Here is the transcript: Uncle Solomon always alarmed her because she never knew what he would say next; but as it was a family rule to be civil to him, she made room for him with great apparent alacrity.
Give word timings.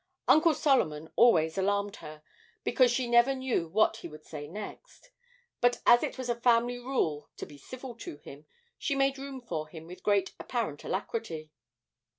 Uncle 0.27 0.55
Solomon 0.55 1.11
always 1.15 1.59
alarmed 1.59 1.97
her 1.97 2.23
because 2.63 2.89
she 2.91 3.07
never 3.07 3.35
knew 3.35 3.67
what 3.67 3.97
he 3.97 4.07
would 4.07 4.25
say 4.25 4.47
next; 4.47 5.11
but 5.59 5.79
as 5.85 6.01
it 6.01 6.17
was 6.17 6.27
a 6.27 6.41
family 6.41 6.79
rule 6.79 7.29
to 7.37 7.45
be 7.45 7.55
civil 7.59 7.93
to 7.97 8.17
him, 8.17 8.47
she 8.79 8.95
made 8.95 9.19
room 9.19 9.39
for 9.41 9.67
him 9.67 9.85
with 9.85 10.01
great 10.01 10.33
apparent 10.39 10.83
alacrity. 10.83 11.51